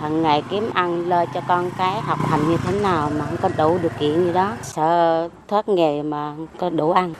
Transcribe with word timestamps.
hàng 0.00 0.22
ngày 0.22 0.42
kiếm 0.50 0.70
ăn 0.74 1.08
lo 1.08 1.24
cho 1.34 1.40
con 1.48 1.70
cái 1.78 2.00
học 2.00 2.18
hành 2.28 2.48
như 2.48 2.56
thế 2.64 2.80
nào 2.80 3.10
mà 3.18 3.24
không 3.24 3.36
có 3.42 3.48
đủ 3.58 3.78
điều 3.82 3.90
kiện 4.00 4.24
gì 4.24 4.32
đó. 4.32 4.52
Sợ 4.62 5.28
thoát 5.48 5.68
nghề 5.68 6.02
mà 6.02 6.32
không 6.36 6.46
có 6.58 6.70
đủ 6.70 6.92
ăn. 6.92 7.14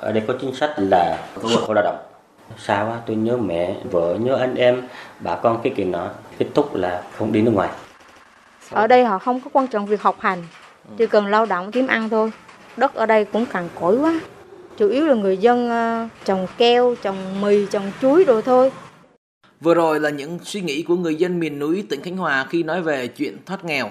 Ở 0.00 0.12
đây 0.12 0.22
có 0.28 0.34
chính 0.40 0.54
sách 0.54 0.70
là 0.76 1.18
xuất 1.42 1.60
khẩu 1.66 1.74
lao 1.74 1.84
động. 1.84 1.98
Sao 2.58 2.90
á? 2.90 2.98
Tôi 3.06 3.16
nhớ 3.16 3.36
mẹ 3.36 3.74
vợ 3.90 4.16
nhớ 4.20 4.36
anh 4.36 4.54
em 4.54 4.82
bà 5.20 5.36
con 5.36 5.60
cái 5.62 5.72
kiểu 5.76 5.86
nó 5.86 6.08
kết 6.38 6.46
thúc 6.54 6.74
là 6.74 7.02
không 7.18 7.32
đi 7.32 7.42
nước 7.42 7.50
ngoài. 7.54 7.70
Ở 8.70 8.86
đây 8.86 9.04
họ 9.04 9.18
không 9.18 9.40
có 9.40 9.50
quan 9.52 9.66
trọng 9.66 9.86
việc 9.86 10.02
học 10.02 10.16
hành 10.20 10.42
chỉ 10.96 11.06
cần 11.06 11.26
lao 11.26 11.46
động 11.46 11.70
kiếm 11.70 11.86
ăn 11.86 12.08
thôi. 12.08 12.32
Đất 12.76 12.94
ở 12.94 13.06
đây 13.06 13.24
cũng 13.24 13.46
cằn 13.46 13.68
cỗi 13.80 13.96
quá. 13.96 14.20
Chủ 14.76 14.88
yếu 14.88 15.06
là 15.06 15.14
người 15.14 15.36
dân 15.36 15.70
ờ, 15.70 16.08
trồng 16.24 16.46
keo 16.58 16.94
trồng 17.02 17.40
mì 17.40 17.66
trồng 17.66 17.92
chuối 18.00 18.24
đồ 18.24 18.40
thôi 18.40 18.72
Vừa 19.62 19.74
rồi 19.74 20.00
là 20.00 20.10
những 20.10 20.38
suy 20.42 20.60
nghĩ 20.60 20.82
của 20.82 20.96
người 20.96 21.14
dân 21.14 21.40
miền 21.40 21.58
núi 21.58 21.86
tỉnh 21.88 22.02
Khánh 22.02 22.16
Hòa 22.16 22.46
khi 22.50 22.62
nói 22.62 22.82
về 22.82 23.06
chuyện 23.06 23.36
thoát 23.46 23.64
nghèo. 23.64 23.90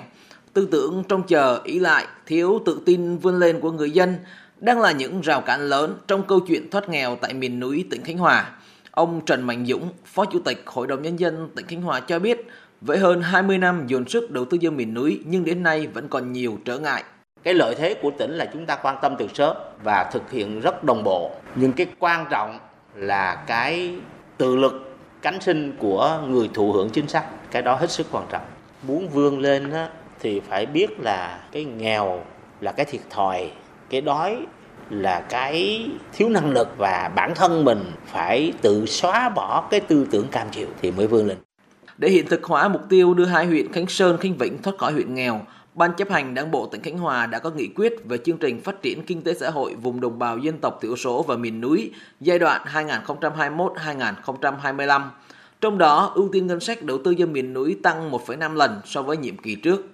Tư 0.54 0.68
tưởng 0.72 1.04
trông 1.10 1.28
chờ, 1.28 1.60
ý 1.64 1.80
lại, 1.80 2.06
thiếu 2.26 2.60
tự 2.66 2.82
tin 2.86 3.18
vươn 3.18 3.40
lên 3.40 3.60
của 3.60 3.72
người 3.72 3.92
dân 3.92 4.16
đang 4.60 4.80
là 4.80 4.92
những 4.92 5.22
rào 5.22 5.42
cản 5.42 5.62
lớn 5.62 5.98
trong 6.08 6.24
câu 6.28 6.40
chuyện 6.40 6.70
thoát 6.70 6.90
nghèo 6.90 7.16
tại 7.16 7.34
miền 7.34 7.60
núi 7.60 7.86
tỉnh 7.90 8.04
Khánh 8.04 8.18
Hòa. 8.18 8.50
Ông 8.92 9.22
Trần 9.26 9.48
Mạnh 9.48 9.66
Dũng, 9.66 9.90
Phó 10.06 10.26
Chủ 10.26 10.40
tịch 10.40 10.64
Hội 10.66 10.88
đồng 10.88 11.02
Nhân 11.02 11.20
dân 11.20 11.50
tỉnh 11.56 11.66
Khánh 11.66 11.82
Hòa 11.82 12.00
cho 12.00 12.20
biết, 12.20 12.48
với 12.82 12.98
hơn 12.98 13.22
20 13.22 13.58
năm 13.58 13.88
dồn 13.88 14.08
sức 14.08 14.32
đầu 14.32 14.46
tư 14.46 14.58
dân 14.62 14.78
miền 14.78 14.94
núi 14.94 15.20
nhưng 15.26 15.46
đến 15.46 15.64
nay 15.64 15.88
vẫn 15.88 16.08
còn 16.08 16.32
nhiều 16.32 16.58
trở 16.66 16.80
ngại. 16.80 17.04
Cái 17.44 17.54
lợi 17.54 17.76
thế 17.78 17.94
của 18.02 18.12
tỉnh 18.18 18.32
là 18.32 18.50
chúng 18.54 18.66
ta 18.66 18.76
quan 18.76 18.98
tâm 19.02 19.16
từ 19.20 19.28
sớm 19.34 19.58
và 19.84 20.10
thực 20.14 20.32
hiện 20.32 20.60
rất 20.60 20.84
đồng 20.84 21.04
bộ. 21.04 21.32
Nhưng 21.56 21.74
cái 21.74 21.88
quan 22.00 22.26
trọng 22.30 22.60
là 22.96 23.36
cái 23.48 23.96
tự 24.38 24.56
lực 24.56 24.91
cánh 25.22 25.42
sinh 25.42 25.74
của 25.80 26.22
người 26.28 26.50
thụ 26.54 26.72
hưởng 26.72 26.90
chính 26.90 27.08
sách. 27.08 27.26
Cái 27.52 27.62
đó 27.62 27.76
hết 27.76 27.92
sức 27.92 28.08
quan 28.12 28.26
trọng. 28.32 28.46
Muốn 28.84 29.10
vươn 29.10 29.40
lên 29.40 29.72
á, 29.72 29.90
thì 30.20 30.40
phải 30.40 30.66
biết 30.66 31.00
là 31.00 31.40
cái 31.52 31.66
nghèo 31.66 32.24
là 32.62 32.72
cái 32.72 32.86
thiệt 32.86 33.02
thòi, 33.10 33.52
cái 33.90 34.02
đói 34.02 34.38
là 34.90 35.20
cái 35.20 35.88
thiếu 36.14 36.30
năng 36.30 36.52
lực 36.52 36.68
và 36.78 37.12
bản 37.16 37.36
thân 37.36 37.66
mình 37.66 37.92
phải 38.06 38.54
tự 38.62 38.86
xóa 38.86 39.30
bỏ 39.30 39.68
cái 39.72 39.80
tư 39.80 40.08
tưởng 40.12 40.28
cam 40.28 40.50
chịu 40.52 40.68
thì 40.82 40.92
mới 40.92 41.08
vươn 41.08 41.28
lên. 41.28 41.38
Để 41.98 42.10
hiện 42.10 42.26
thực 42.28 42.44
hóa 42.44 42.68
mục 42.68 42.82
tiêu 42.90 43.14
đưa 43.14 43.26
hai 43.26 43.46
huyện 43.46 43.74
Khánh 43.74 43.88
Sơn, 43.88 44.18
Khánh 44.18 44.38
Vĩnh 44.38 44.62
thoát 44.62 44.78
khỏi 44.78 44.92
huyện 44.92 45.14
nghèo, 45.16 45.42
Ban 45.74 45.94
chấp 45.94 46.10
hành 46.12 46.34
Đảng 46.34 46.52
bộ 46.52 46.66
tỉnh 46.66 46.82
Khánh 46.82 46.98
Hòa 46.98 47.26
đã 47.26 47.40
có 47.40 47.50
nghị 47.50 47.68
quyết 47.76 47.94
về 48.06 48.18
chương 48.18 48.38
trình 48.38 48.62
phát 48.62 48.82
triển 48.82 49.04
kinh 49.04 49.22
tế 49.22 49.34
xã 49.34 49.50
hội 49.50 49.76
vùng 49.76 50.02
đồng 50.02 50.20
bào 50.20 50.38
dân 50.38 50.58
tộc 50.62 50.80
thiểu 50.82 50.96
số 50.96 51.24
và 51.28 51.36
miền 51.36 51.62
núi 51.62 51.92
giai 52.20 52.40
đoạn 52.40 52.62
2021-2025. 53.08 55.02
Trong 55.62 55.78
đó, 55.78 56.12
ưu 56.16 56.30
tiên 56.32 56.48
ngân 56.48 56.60
sách 56.60 56.84
đầu 56.84 56.98
tư 57.04 57.16
cho 57.16 57.26
miền 57.26 57.54
núi 57.54 57.78
tăng 57.84 58.12
1,5 58.12 58.54
lần 58.54 58.82
so 58.86 59.02
với 59.02 59.18
nhiệm 59.18 59.38
kỳ 59.38 59.56
trước. 59.56 59.86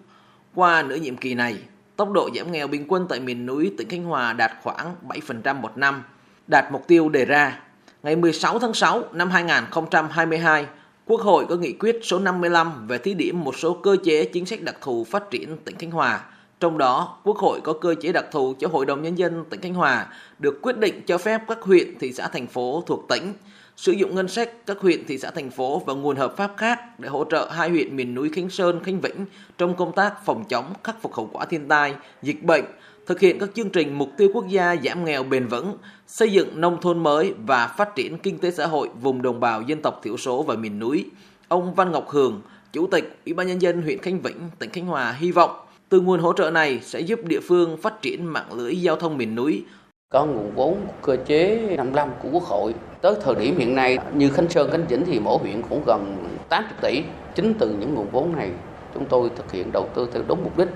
Qua 0.55 0.83
nửa 0.83 0.95
nhiệm 0.95 1.17
kỳ 1.17 1.33
này, 1.33 1.57
tốc 1.95 2.11
độ 2.11 2.29
giảm 2.35 2.51
nghèo 2.51 2.67
bình 2.67 2.85
quân 2.87 3.05
tại 3.09 3.19
miền 3.19 3.45
núi 3.45 3.73
tỉnh 3.77 3.89
Khánh 3.89 4.03
Hòa 4.03 4.33
đạt 4.33 4.51
khoảng 4.63 4.95
7% 5.07 5.55
một 5.55 5.77
năm, 5.77 6.03
đạt 6.47 6.71
mục 6.71 6.87
tiêu 6.87 7.09
đề 7.09 7.25
ra. 7.25 7.59
Ngày 8.03 8.15
16 8.15 8.59
tháng 8.59 8.73
6 8.73 9.03
năm 9.11 9.29
2022, 9.29 10.65
Quốc 11.07 11.21
hội 11.21 11.45
có 11.49 11.55
nghị 11.55 11.73
quyết 11.73 11.99
số 12.03 12.19
55 12.19 12.87
về 12.87 12.97
thí 12.97 13.13
điểm 13.13 13.43
một 13.43 13.57
số 13.57 13.73
cơ 13.73 13.97
chế 14.03 14.25
chính 14.25 14.45
sách 14.45 14.61
đặc 14.61 14.75
thù 14.81 15.03
phát 15.03 15.31
triển 15.31 15.57
tỉnh 15.57 15.75
Khánh 15.77 15.91
Hòa. 15.91 16.25
Trong 16.59 16.77
đó, 16.77 17.17
Quốc 17.23 17.37
hội 17.37 17.61
có 17.63 17.73
cơ 17.73 17.95
chế 18.01 18.11
đặc 18.11 18.25
thù 18.31 18.53
cho 18.59 18.67
Hội 18.67 18.85
đồng 18.85 19.01
Nhân 19.01 19.17
dân 19.17 19.45
tỉnh 19.49 19.61
Khánh 19.61 19.73
Hòa 19.73 20.07
được 20.39 20.59
quyết 20.61 20.77
định 20.77 21.01
cho 21.07 21.17
phép 21.17 21.41
các 21.47 21.61
huyện, 21.61 21.99
thị 21.99 22.13
xã, 22.13 22.27
thành 22.27 22.47
phố 22.47 22.83
thuộc 22.87 23.05
tỉnh 23.09 23.33
sử 23.75 23.91
dụng 23.91 24.15
ngân 24.15 24.27
sách 24.27 24.49
các 24.65 24.79
huyện, 24.79 25.05
thị 25.07 25.17
xã, 25.17 25.31
thành 25.31 25.49
phố 25.49 25.81
và 25.85 25.93
nguồn 25.93 26.15
hợp 26.15 26.37
pháp 26.37 26.51
khác 26.57 26.99
để 26.99 27.09
hỗ 27.09 27.25
trợ 27.31 27.49
hai 27.51 27.69
huyện 27.69 27.95
miền 27.95 28.15
núi 28.15 28.29
Khánh 28.33 28.49
Sơn, 28.49 28.83
Khánh 28.83 29.01
Vĩnh 29.01 29.25
trong 29.57 29.75
công 29.75 29.95
tác 29.95 30.25
phòng 30.25 30.43
chống, 30.49 30.73
khắc 30.83 31.01
phục 31.01 31.13
hậu 31.13 31.29
quả 31.33 31.45
thiên 31.45 31.67
tai, 31.67 31.93
dịch 32.21 32.43
bệnh, 32.43 32.65
thực 33.07 33.19
hiện 33.19 33.39
các 33.39 33.49
chương 33.53 33.69
trình 33.69 33.93
mục 33.93 34.09
tiêu 34.17 34.29
quốc 34.33 34.47
gia 34.47 34.75
giảm 34.75 35.05
nghèo 35.05 35.23
bền 35.23 35.47
vững, 35.47 35.77
xây 36.07 36.31
dựng 36.31 36.61
nông 36.61 36.81
thôn 36.81 37.03
mới 37.03 37.33
và 37.45 37.67
phát 37.67 37.95
triển 37.95 38.17
kinh 38.17 38.37
tế 38.37 38.51
xã 38.51 38.67
hội 38.67 38.89
vùng 39.01 39.21
đồng 39.21 39.39
bào 39.39 39.61
dân 39.61 39.81
tộc 39.81 39.99
thiểu 40.03 40.17
số 40.17 40.43
và 40.43 40.55
miền 40.55 40.79
núi. 40.79 41.05
Ông 41.47 41.73
Văn 41.73 41.91
Ngọc 41.91 42.09
Hường, 42.09 42.41
Chủ 42.73 42.87
tịch 42.87 43.17
Ủy 43.25 43.33
ban 43.33 43.47
nhân 43.47 43.61
dân 43.61 43.81
huyện 43.81 43.97
Khánh 43.97 44.21
Vĩnh, 44.21 44.49
tỉnh 44.59 44.69
Khánh 44.69 44.85
Hòa 44.85 45.11
hy 45.11 45.31
vọng 45.31 45.51
từ 45.89 46.01
nguồn 46.01 46.19
hỗ 46.19 46.33
trợ 46.33 46.51
này 46.51 46.79
sẽ 46.83 46.99
giúp 46.99 47.19
địa 47.25 47.39
phương 47.47 47.77
phát 47.77 48.01
triển 48.01 48.25
mạng 48.25 48.53
lưới 48.53 48.75
giao 48.75 48.95
thông 48.95 49.17
miền 49.17 49.35
núi, 49.35 49.63
có 50.09 50.25
nguồn 50.25 50.51
vốn 50.55 50.87
cơ 51.01 51.17
chế 51.25 51.73
55 51.77 52.09
của 52.23 52.29
Quốc 52.31 52.43
hội. 52.43 52.73
Tới 53.01 53.15
thời 53.23 53.35
điểm 53.35 53.57
hiện 53.57 53.75
nay 53.75 53.97
như 54.13 54.29
Khánh 54.29 54.49
Sơn, 54.49 54.71
Khánh 54.71 54.87
Vĩnh 54.87 55.05
thì 55.05 55.19
mỗi 55.19 55.37
huyện 55.37 55.61
cũng 55.69 55.83
gần 55.85 56.27
80 56.49 56.71
tỷ. 56.81 57.01
Chính 57.35 57.53
từ 57.59 57.75
những 57.79 57.93
nguồn 57.93 58.09
vốn 58.11 58.35
này 58.35 58.51
chúng 58.93 59.05
tôi 59.05 59.29
thực 59.35 59.51
hiện 59.51 59.71
đầu 59.71 59.89
tư 59.95 60.09
theo 60.13 60.23
đúng 60.27 60.43
mục 60.43 60.57
đích 60.57 60.67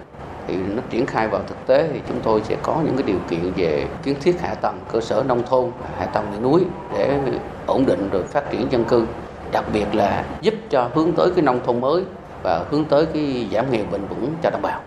thì 0.47 0.55
nó 0.55 0.81
triển 0.89 1.05
khai 1.05 1.27
vào 1.27 1.41
thực 1.47 1.67
tế 1.67 1.89
thì 1.93 1.99
chúng 2.07 2.19
tôi 2.23 2.41
sẽ 2.43 2.57
có 2.63 2.81
những 2.85 2.97
cái 2.97 3.03
điều 3.03 3.19
kiện 3.29 3.51
về 3.55 3.87
kiến 4.03 4.15
thiết 4.21 4.41
hạ 4.41 4.53
tầng 4.53 4.79
cơ 4.91 5.01
sở 5.01 5.23
nông 5.27 5.43
thôn, 5.43 5.71
hạ 5.97 6.05
tầng 6.05 6.31
miền 6.31 6.41
núi 6.41 6.61
để 6.93 7.19
ổn 7.65 7.85
định 7.85 8.09
rồi 8.11 8.23
phát 8.23 8.51
triển 8.51 8.67
dân 8.71 8.83
cư. 8.83 9.05
Đặc 9.51 9.65
biệt 9.73 9.85
là 9.93 10.25
giúp 10.41 10.53
cho 10.69 10.89
hướng 10.93 11.11
tới 11.11 11.31
cái 11.35 11.43
nông 11.43 11.59
thôn 11.65 11.81
mới 11.81 12.03
và 12.43 12.65
hướng 12.69 12.85
tới 12.85 13.05
cái 13.05 13.47
giảm 13.51 13.71
nghèo 13.71 13.85
bền 13.91 14.01
vững 14.09 14.33
cho 14.43 14.49
đồng 14.49 14.61
bào. 14.61 14.81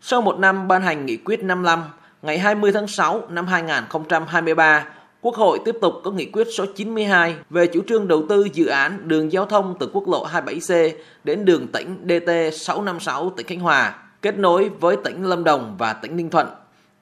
Sau 0.00 0.22
một 0.22 0.38
năm 0.38 0.68
ban 0.68 0.82
hành 0.82 1.06
nghị 1.06 1.16
quyết 1.16 1.42
55, 1.42 1.82
ngày 2.22 2.38
20 2.38 2.72
tháng 2.72 2.86
6 2.86 3.22
năm 3.28 3.46
2023, 3.46 4.84
Quốc 5.20 5.34
hội 5.34 5.58
tiếp 5.64 5.76
tục 5.80 5.94
có 6.04 6.10
nghị 6.10 6.30
quyết 6.32 6.46
số 6.56 6.64
92 6.76 7.34
về 7.50 7.66
chủ 7.66 7.80
trương 7.88 8.08
đầu 8.08 8.22
tư 8.28 8.48
dự 8.52 8.66
án 8.66 9.08
đường 9.08 9.32
giao 9.32 9.46
thông 9.46 9.74
từ 9.80 9.90
quốc 9.92 10.08
lộ 10.08 10.26
27C 10.26 10.90
đến 11.24 11.44
đường 11.44 11.66
tỉnh 11.66 12.08
DT 12.08 12.58
656 12.60 13.30
tỉnh 13.36 13.46
Khánh 13.46 13.60
Hòa, 13.60 13.94
kết 14.26 14.38
nối 14.38 14.70
với 14.80 14.96
tỉnh 15.04 15.24
Lâm 15.24 15.44
Đồng 15.44 15.76
và 15.78 15.92
tỉnh 15.92 16.16
Ninh 16.16 16.30
Thuận. 16.30 16.46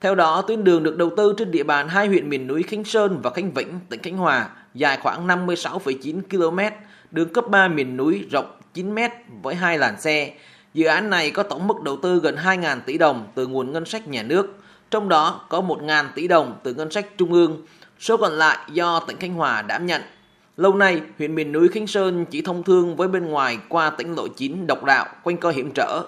Theo 0.01 0.15
đó, 0.15 0.41
tuyến 0.41 0.63
đường 0.63 0.83
được 0.83 0.97
đầu 0.97 1.11
tư 1.17 1.33
trên 1.37 1.51
địa 1.51 1.63
bàn 1.63 1.87
hai 1.87 2.07
huyện 2.07 2.29
miền 2.29 2.47
núi 2.47 2.63
Khánh 2.63 2.83
Sơn 2.83 3.19
và 3.23 3.29
Khánh 3.29 3.51
Vĩnh, 3.51 3.79
tỉnh 3.89 4.01
Khánh 4.01 4.17
Hòa, 4.17 4.49
dài 4.73 4.97
khoảng 5.01 5.27
56,9 5.27 6.21
km, 6.29 6.59
đường 7.11 7.33
cấp 7.33 7.45
3 7.49 7.67
miền 7.67 7.97
núi 7.97 8.25
rộng 8.31 8.45
9 8.73 8.95
m 8.95 8.99
với 9.41 9.55
hai 9.55 9.77
làn 9.77 10.01
xe. 10.01 10.33
Dự 10.73 10.85
án 10.85 11.09
này 11.09 11.31
có 11.31 11.43
tổng 11.43 11.67
mức 11.67 11.81
đầu 11.81 11.97
tư 12.01 12.19
gần 12.19 12.35
2.000 12.35 12.79
tỷ 12.85 12.97
đồng 12.97 13.27
từ 13.35 13.47
nguồn 13.47 13.73
ngân 13.73 13.85
sách 13.85 14.07
nhà 14.07 14.23
nước, 14.23 14.57
trong 14.91 15.09
đó 15.09 15.45
có 15.49 15.61
1.000 15.61 16.05
tỷ 16.15 16.27
đồng 16.27 16.53
từ 16.63 16.73
ngân 16.73 16.91
sách 16.91 17.05
trung 17.17 17.33
ương, 17.33 17.65
số 17.99 18.17
còn 18.17 18.31
lại 18.33 18.57
do 18.71 18.99
tỉnh 18.99 19.17
Khánh 19.17 19.33
Hòa 19.33 19.61
đảm 19.61 19.85
nhận. 19.85 20.01
Lâu 20.57 20.75
nay, 20.75 21.01
huyện 21.17 21.35
miền 21.35 21.51
núi 21.51 21.67
Khánh 21.67 21.87
Sơn 21.87 22.25
chỉ 22.25 22.41
thông 22.41 22.63
thương 22.63 22.95
với 22.95 23.07
bên 23.07 23.25
ngoài 23.25 23.57
qua 23.69 23.89
tỉnh 23.89 24.15
lộ 24.15 24.27
9 24.27 24.67
độc 24.67 24.83
đạo 24.83 25.05
quanh 25.23 25.37
co 25.37 25.51
hiểm 25.51 25.71
trở. 25.75 26.03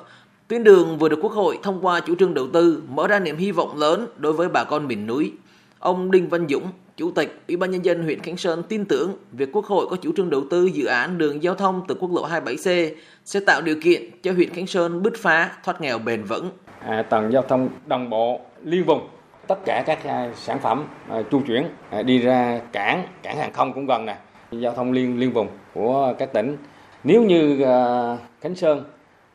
Tuyến 0.47 0.63
đường 0.63 0.97
vừa 0.97 1.09
được 1.09 1.19
Quốc 1.21 1.31
hội 1.31 1.59
thông 1.63 1.79
qua 1.81 1.99
chủ 1.99 2.15
trương 2.15 2.33
đầu 2.33 2.47
tư 2.53 2.83
mở 2.89 3.07
ra 3.07 3.19
niềm 3.19 3.37
hy 3.37 3.51
vọng 3.51 3.77
lớn 3.77 4.07
đối 4.17 4.33
với 4.33 4.49
bà 4.49 4.63
con 4.63 4.87
miền 4.87 5.07
núi. 5.07 5.33
Ông 5.79 6.11
Đinh 6.11 6.29
Văn 6.29 6.47
Dũng, 6.49 6.63
Chủ 6.97 7.11
tịch 7.11 7.41
Ủy 7.47 7.57
ban 7.57 7.71
nhân 7.71 7.85
dân 7.85 8.03
huyện 8.03 8.19
Khánh 8.19 8.37
Sơn 8.37 8.63
tin 8.69 8.85
tưởng 8.85 9.17
việc 9.31 9.49
Quốc 9.53 9.65
hội 9.65 9.87
có 9.89 9.95
chủ 9.95 10.11
trương 10.17 10.29
đầu 10.29 10.43
tư 10.49 10.65
dự 10.65 10.85
án 10.85 11.17
đường 11.17 11.43
giao 11.43 11.55
thông 11.55 11.81
từ 11.87 11.95
quốc 11.95 12.11
lộ 12.13 12.27
27C 12.27 12.91
sẽ 13.25 13.39
tạo 13.39 13.61
điều 13.61 13.75
kiện 13.81 14.01
cho 14.23 14.33
huyện 14.33 14.49
Khánh 14.49 14.67
Sơn 14.67 15.03
bứt 15.03 15.13
phá 15.17 15.51
thoát 15.63 15.81
nghèo 15.81 15.99
bền 15.99 16.23
vững. 16.23 16.49
À, 16.79 17.01
tầng 17.01 17.31
giao 17.31 17.41
thông 17.41 17.69
đồng 17.85 18.09
bộ 18.09 18.39
liên 18.63 18.85
vùng 18.85 19.07
tất 19.47 19.59
cả 19.65 19.83
các 19.85 20.03
à, 20.03 20.31
sản 20.35 20.59
phẩm 20.59 20.85
à, 21.09 21.21
chu 21.31 21.41
chuyển 21.47 21.63
à, 21.89 22.01
đi 22.01 22.17
ra 22.17 22.61
cảng 22.71 23.07
cảng 23.23 23.37
hàng 23.37 23.53
không 23.53 23.73
cũng 23.73 23.85
gần 23.85 24.05
nè 24.05 24.17
giao 24.51 24.73
thông 24.73 24.91
liên 24.91 25.19
liên 25.19 25.31
vùng 25.31 25.47
của 25.73 26.13
các 26.19 26.33
tỉnh 26.33 26.57
nếu 27.03 27.23
như 27.23 27.61
à, 27.61 28.17
Khánh 28.41 28.55
Sơn 28.55 28.83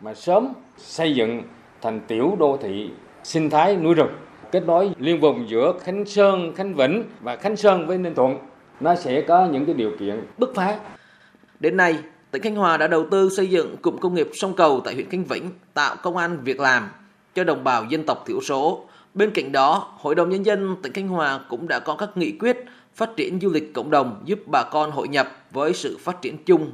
mà 0.03 0.15
sớm 0.15 0.49
xây 0.77 1.15
dựng 1.15 1.43
thành 1.83 2.01
tiểu 2.01 2.37
đô 2.39 2.59
thị 2.63 2.91
sinh 3.25 3.51
thái 3.51 3.77
núi 3.77 3.95
rừng 3.95 4.13
kết 4.53 4.67
nối 4.67 4.91
liên 4.99 5.21
vùng 5.21 5.49
giữa 5.49 5.73
Khánh 5.83 6.07
Sơn, 6.07 6.53
Khánh 6.57 6.75
Vĩnh 6.75 7.05
và 7.21 7.37
Khánh 7.37 7.57
Sơn 7.57 7.87
với 7.87 7.99
Ninh 7.99 8.15
Thuận 8.15 8.39
nó 8.81 8.95
sẽ 8.95 9.21
có 9.21 9.47
những 9.47 9.67
cái 9.67 9.75
điều 9.75 9.91
kiện 10.01 10.27
bứt 10.39 10.53
phá. 10.55 10.79
Đến 11.61 11.77
nay, 11.77 11.99
tỉnh 12.31 12.43
Khánh 12.43 12.55
Hòa 12.55 12.77
đã 12.77 12.87
đầu 12.87 13.07
tư 13.11 13.31
xây 13.37 13.47
dựng 13.47 13.77
cụm 13.83 13.99
công 13.99 14.15
nghiệp 14.15 14.29
sông 14.35 14.55
cầu 14.57 14.81
tại 14.85 14.95
huyện 14.95 15.11
Khánh 15.11 15.25
Vĩnh, 15.25 15.51
tạo 15.75 15.97
công 16.03 16.17
an 16.17 16.39
việc 16.45 16.61
làm 16.61 16.91
cho 17.35 17.45
đồng 17.45 17.65
bào 17.65 17.85
dân 17.85 18.07
tộc 18.07 18.25
thiểu 18.27 18.41
số. 18.41 18.87
Bên 19.15 19.31
cạnh 19.31 19.53
đó, 19.53 19.93
Hội 19.99 20.15
đồng 20.15 20.31
Nhân 20.31 20.47
dân 20.47 20.77
tỉnh 20.83 20.93
Khánh 20.93 21.09
Hòa 21.09 21.41
cũng 21.49 21.69
đã 21.69 21.79
có 21.79 21.95
các 21.95 22.11
nghị 22.15 22.33
quyết 22.33 22.65
phát 22.95 23.17
triển 23.17 23.41
du 23.41 23.51
lịch 23.51 23.75
cộng 23.75 23.91
đồng 23.91 24.23
giúp 24.25 24.39
bà 24.47 24.63
con 24.63 24.91
hội 24.91 25.09
nhập 25.09 25.29
với 25.51 25.75
sự 25.75 25.99
phát 26.01 26.23
triển 26.23 26.45
chung. 26.45 26.73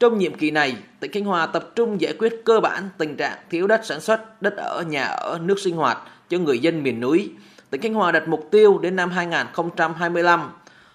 Trong 0.00 0.18
nhiệm 0.18 0.34
kỳ 0.34 0.50
này, 0.50 0.76
tỉnh 1.00 1.12
Khánh 1.12 1.24
Hòa 1.24 1.46
tập 1.46 1.70
trung 1.74 2.00
giải 2.00 2.14
quyết 2.18 2.44
cơ 2.44 2.60
bản 2.60 2.88
tình 2.98 3.16
trạng 3.16 3.38
thiếu 3.50 3.66
đất 3.66 3.80
sản 3.84 4.00
xuất, 4.00 4.42
đất 4.42 4.56
ở, 4.56 4.82
nhà 4.82 5.04
ở, 5.04 5.38
nước 5.42 5.58
sinh 5.58 5.76
hoạt 5.76 5.98
cho 6.28 6.38
người 6.38 6.58
dân 6.58 6.82
miền 6.82 7.00
núi. 7.00 7.32
Tỉnh 7.70 7.80
Khánh 7.80 7.94
Hòa 7.94 8.12
đặt 8.12 8.28
mục 8.28 8.48
tiêu 8.50 8.78
đến 8.78 8.96
năm 8.96 9.10
2025, 9.10 10.50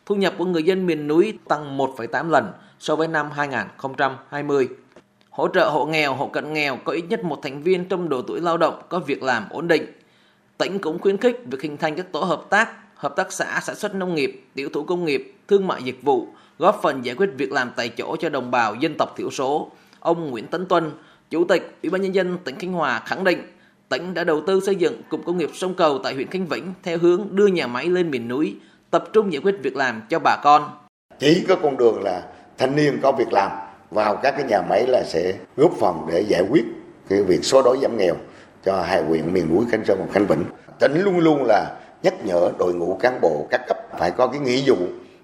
thu 0.05 0.15
nhập 0.15 0.33
của 0.37 0.45
người 0.45 0.63
dân 0.63 0.85
miền 0.85 1.07
núi 1.07 1.37
tăng 1.47 1.77
1,8 1.77 2.29
lần 2.29 2.51
so 2.79 2.95
với 2.95 3.07
năm 3.07 3.31
2020. 3.31 4.69
Hỗ 5.29 5.47
trợ 5.47 5.69
hộ 5.69 5.85
nghèo, 5.85 6.13
hộ 6.13 6.27
cận 6.27 6.53
nghèo 6.53 6.77
có 6.83 6.93
ít 6.93 7.03
nhất 7.09 7.23
một 7.23 7.39
thành 7.43 7.63
viên 7.63 7.85
trong 7.85 8.09
độ 8.09 8.21
tuổi 8.21 8.41
lao 8.41 8.57
động 8.57 8.81
có 8.89 8.99
việc 8.99 9.23
làm 9.23 9.45
ổn 9.49 9.67
định. 9.67 9.85
Tỉnh 10.57 10.79
cũng 10.79 10.99
khuyến 10.99 11.17
khích 11.17 11.39
việc 11.51 11.61
hình 11.61 11.77
thành 11.77 11.95
các 11.95 12.11
tổ 12.11 12.19
hợp 12.19 12.41
tác, 12.49 12.84
hợp 12.95 13.15
tác 13.15 13.31
xã 13.31 13.59
sản 13.63 13.75
xuất 13.75 13.95
nông 13.95 14.15
nghiệp, 14.15 14.43
tiểu 14.53 14.69
thủ 14.73 14.83
công 14.83 15.05
nghiệp, 15.05 15.33
thương 15.47 15.67
mại 15.67 15.83
dịch 15.83 15.99
vụ, 16.01 16.27
góp 16.59 16.79
phần 16.83 17.05
giải 17.05 17.15
quyết 17.15 17.29
việc 17.37 17.51
làm 17.51 17.71
tại 17.75 17.89
chỗ 17.89 18.15
cho 18.19 18.29
đồng 18.29 18.51
bào 18.51 18.75
dân 18.75 18.95
tộc 18.97 19.13
thiểu 19.17 19.31
số. 19.31 19.71
Ông 19.99 20.31
Nguyễn 20.31 20.47
Tấn 20.47 20.65
Tuân, 20.65 20.91
Chủ 21.29 21.45
tịch 21.45 21.77
Ủy 21.83 21.89
ban 21.89 22.01
nhân 22.01 22.15
dân 22.15 22.37
tỉnh 22.43 22.55
Khánh 22.59 22.73
Hòa 22.73 23.01
khẳng 23.05 23.23
định 23.23 23.41
tỉnh 23.89 24.13
đã 24.13 24.23
đầu 24.23 24.41
tư 24.47 24.59
xây 24.65 24.75
dựng 24.75 25.01
cụm 25.09 25.23
công 25.23 25.37
nghiệp 25.37 25.49
sông 25.53 25.73
cầu 25.73 25.99
tại 26.03 26.13
huyện 26.13 26.27
Khánh 26.27 26.47
Vĩnh 26.47 26.73
theo 26.83 26.97
hướng 26.97 27.27
đưa 27.31 27.47
nhà 27.47 27.67
máy 27.67 27.89
lên 27.89 28.11
miền 28.11 28.27
núi, 28.27 28.55
tập 28.91 29.03
trung 29.13 29.33
giải 29.33 29.41
quyết 29.43 29.55
việc 29.63 29.75
làm 29.75 30.01
cho 30.09 30.19
bà 30.19 30.37
con. 30.43 30.69
Chỉ 31.19 31.45
có 31.47 31.55
con 31.55 31.77
đường 31.77 32.03
là 32.03 32.23
thanh 32.57 32.75
niên 32.75 32.99
có 33.01 33.11
việc 33.11 33.33
làm 33.33 33.51
vào 33.91 34.15
các 34.15 34.31
cái 34.31 34.43
nhà 34.43 34.61
máy 34.69 34.87
là 34.87 35.03
sẽ 35.03 35.33
góp 35.57 35.71
phần 35.79 35.95
để 36.11 36.21
giải 36.27 36.43
quyết 36.49 36.63
cái 37.09 37.23
việc 37.23 37.43
số 37.43 37.61
đói 37.61 37.77
giảm 37.81 37.97
nghèo 37.97 38.15
cho 38.65 38.81
hai 38.81 39.03
huyện 39.03 39.33
miền 39.33 39.55
núi 39.55 39.65
Khánh 39.71 39.85
Sơn 39.85 39.97
và 39.99 40.13
Khánh 40.13 40.27
Vĩnh. 40.27 40.43
Tỉnh 40.79 41.01
luôn 41.03 41.19
luôn 41.19 41.43
là 41.43 41.75
nhắc 42.05 42.25
nhở 42.25 42.51
đội 42.59 42.73
ngũ 42.73 42.97
cán 43.01 43.21
bộ 43.21 43.47
các 43.49 43.61
cấp 43.67 43.77
phải 43.99 44.11
có 44.11 44.27
cái 44.27 44.39
nghĩa 44.39 44.61
vụ 44.65 44.75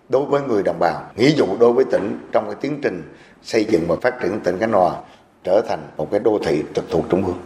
đối 0.10 0.25
với 0.25 0.42
người 0.42 0.63
đồng 0.63 0.80
bào, 0.80 1.12
nghĩa 1.16 1.31
vụ 1.38 1.57
đối 1.60 1.74
với 1.74 1.86
tỉnh 1.92 2.19
trong 2.31 2.45
cái 2.45 2.56
tiến 2.62 2.80
trình 2.83 3.04
xây 3.42 3.66
dựng 3.66 3.83
và 3.88 3.95
phát 4.01 4.13
triển 4.22 4.39
tỉnh 4.44 4.60
Khánh 4.60 4.72
Hòa 4.72 4.95
trở 5.44 5.62
thành 5.62 5.80
một 5.98 6.12
cái 6.12 6.19
đô 6.19 6.39
thị 6.45 6.63
trực 6.75 6.89
thuộc 6.89 7.06
trung 7.10 7.25
ương. 7.25 7.38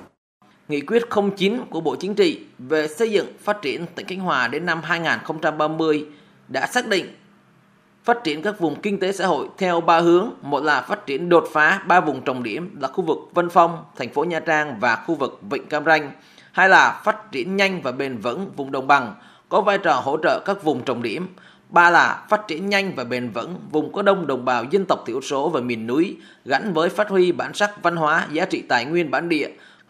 Nghị 0.68 0.82
quyết 0.82 1.04
09 1.38 1.60
của 1.70 1.82
Bộ 1.82 1.96
Chính 1.96 2.16
trị 2.16 2.46
về 2.60 2.88
xây 2.88 3.12
dựng 3.12 3.28
phát 3.40 3.62
triển 3.62 3.86
tỉnh 3.96 4.08
Khánh 4.08 4.20
Hòa 4.20 4.48
đến 4.48 4.66
năm 4.66 4.82
2030 4.84 6.06
đã 6.48 6.68
xác 6.68 6.88
định 6.88 7.06
phát 8.04 8.24
triển 8.24 8.42
các 8.42 8.60
vùng 8.60 8.82
kinh 8.82 9.00
tế 9.00 9.12
xã 9.12 9.28
hội 9.28 9.48
theo 9.58 9.82
ba 9.82 10.00
hướng. 10.00 10.30
Một 10.42 10.64
là 10.64 10.82
phát 10.82 11.06
triển 11.06 11.30
đột 11.30 11.48
phá 11.52 11.84
ba 11.88 12.00
vùng 12.00 12.22
trọng 12.22 12.44
điểm 12.44 12.76
là 12.82 12.88
khu 12.88 13.04
vực 13.04 13.18
Vân 13.34 13.50
Phong, 13.50 13.84
thành 13.96 14.10
phố 14.10 14.24
Nha 14.24 14.40
Trang 14.40 14.78
và 14.80 14.96
khu 14.96 15.16
vực 15.16 15.40
Vịnh 15.50 15.66
Cam 15.66 15.86
Ranh. 15.86 16.12
Hai 16.56 16.70
là 16.70 17.02
phát 17.04 17.32
triển 17.32 17.56
nhanh 17.56 17.82
và 17.82 17.92
bền 17.92 18.18
vững 18.18 18.52
vùng 18.56 18.72
đồng 18.72 18.88
bằng, 18.88 19.16
có 19.50 19.62
vai 19.62 19.78
trò 19.78 19.94
hỗ 19.94 20.18
trợ 20.24 20.40
các 20.46 20.64
vùng 20.64 20.84
trọng 20.84 21.04
điểm. 21.04 21.28
Ba 21.70 21.90
là 21.90 22.26
phát 22.30 22.48
triển 22.48 22.70
nhanh 22.70 22.96
và 22.96 23.04
bền 23.04 23.30
vững 23.30 23.56
vùng 23.72 23.94
có 23.94 24.02
đông 24.02 24.28
đồng 24.28 24.46
bào 24.46 24.64
dân 24.64 24.86
tộc 24.86 25.04
thiểu 25.06 25.22
số 25.22 25.50
và 25.50 25.62
miền 25.62 25.88
núi 25.88 26.18
gắn 26.46 26.74
với 26.74 26.90
phát 26.90 27.10
huy 27.10 27.32
bản 27.32 27.54
sắc 27.54 27.84
văn 27.84 27.96
hóa, 27.96 28.28
giá 28.32 28.46
trị 28.46 28.62
tài 28.62 28.86
nguyên 28.86 29.12
bản 29.12 29.30
địa. 29.30 29.50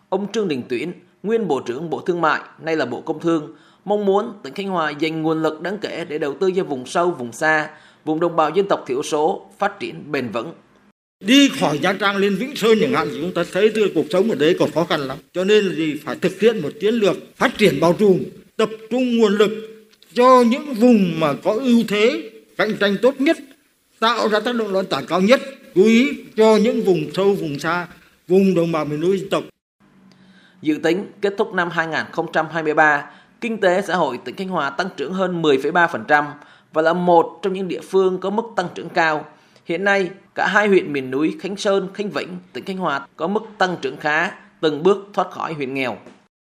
Ông 0.09 0.31
Trương 0.31 0.47
Đình 0.47 0.63
Tuyển, 0.69 0.93
nguyên 1.23 1.47
Bộ 1.47 1.59
trưởng 1.59 1.89
Bộ 1.89 1.99
Thương 1.99 2.21
mại, 2.21 2.41
nay 2.59 2.75
là 2.75 2.85
Bộ 2.85 3.01
Công 3.01 3.19
Thương, 3.19 3.55
mong 3.85 4.05
muốn 4.05 4.33
tỉnh 4.43 4.53
Khánh 4.53 4.67
Hòa 4.67 4.89
dành 4.89 5.21
nguồn 5.21 5.43
lực 5.43 5.61
đáng 5.61 5.77
kể 5.77 6.05
để 6.05 6.17
đầu 6.17 6.33
tư 6.39 6.51
cho 6.55 6.63
vùng 6.63 6.85
sâu, 6.85 7.11
vùng 7.11 7.31
xa, 7.31 7.69
vùng 8.05 8.19
đồng 8.19 8.35
bào 8.35 8.49
dân 8.49 8.67
tộc 8.69 8.83
thiểu 8.87 9.03
số 9.03 9.45
phát 9.57 9.79
triển 9.79 10.11
bền 10.11 10.29
vững. 10.29 10.53
Đi 11.19 11.49
khỏi 11.59 11.79
Nha 11.79 11.93
Trang 11.93 12.17
lên 12.17 12.35
Vĩnh 12.35 12.55
Sơn 12.55 12.77
chẳng 12.81 12.93
hạn 12.93 13.07
thì 13.11 13.17
chúng 13.21 13.33
ta 13.33 13.43
thấy 13.53 13.71
từ 13.75 13.91
cuộc 13.95 14.05
sống 14.09 14.29
ở 14.29 14.35
đấy 14.35 14.55
còn 14.59 14.71
khó 14.71 14.83
khăn 14.83 14.99
lắm. 14.99 15.17
Cho 15.33 15.43
nên 15.43 15.65
là 15.65 15.75
gì 15.75 15.95
phải 16.05 16.15
thực 16.15 16.39
hiện 16.39 16.61
một 16.61 16.69
chiến 16.81 16.93
lược 16.93 17.17
phát 17.35 17.57
triển 17.57 17.79
bao 17.79 17.93
trùm, 17.93 18.19
tập 18.57 18.69
trung 18.89 19.17
nguồn 19.17 19.37
lực 19.37 19.51
cho 20.13 20.43
những 20.47 20.73
vùng 20.73 21.19
mà 21.19 21.33
có 21.43 21.51
ưu 21.53 21.83
thế 21.87 22.31
cạnh 22.57 22.77
tranh 22.79 22.95
tốt 23.01 23.21
nhất, 23.21 23.37
tạo 23.99 24.29
ra 24.29 24.39
tác 24.39 24.55
động 24.55 24.73
lan 24.73 24.85
tỏa 24.85 25.01
cao 25.01 25.21
nhất, 25.21 25.41
chú 25.75 25.83
ý 25.83 26.09
cho 26.37 26.57
những 26.57 26.83
vùng 26.83 27.13
sâu, 27.13 27.33
vùng 27.33 27.59
xa, 27.59 27.87
vùng 28.27 28.55
đồng 28.55 28.71
bào 28.71 28.85
miền 28.85 28.99
núi 28.99 29.17
dân 29.17 29.29
tộc. 29.29 29.43
Dự 30.61 30.79
tính 30.83 31.05
kết 31.21 31.33
thúc 31.37 31.53
năm 31.53 31.69
2023, 31.69 33.05
kinh 33.41 33.57
tế 33.57 33.81
xã 33.87 33.95
hội 33.95 34.19
tỉnh 34.25 34.35
Khánh 34.35 34.47
Hòa 34.47 34.69
tăng 34.69 34.89
trưởng 34.97 35.13
hơn 35.13 35.41
10,3% 35.41 36.25
và 36.73 36.81
là 36.81 36.93
một 36.93 37.39
trong 37.41 37.53
những 37.53 37.67
địa 37.67 37.81
phương 37.81 38.17
có 38.17 38.29
mức 38.29 38.43
tăng 38.55 38.67
trưởng 38.75 38.89
cao. 38.89 39.25
Hiện 39.65 39.83
nay, 39.83 40.09
cả 40.35 40.47
hai 40.47 40.67
huyện 40.67 40.93
miền 40.93 41.11
núi 41.11 41.37
Khánh 41.41 41.57
Sơn, 41.57 41.89
Khánh 41.93 42.09
Vĩnh, 42.09 42.37
tỉnh 42.53 42.65
Khánh 42.65 42.77
Hòa 42.77 43.07
có 43.15 43.27
mức 43.27 43.41
tăng 43.57 43.75
trưởng 43.81 43.97
khá, 43.97 44.31
từng 44.61 44.83
bước 44.83 45.07
thoát 45.13 45.31
khỏi 45.31 45.53
huyện 45.53 45.73
nghèo. 45.73 45.97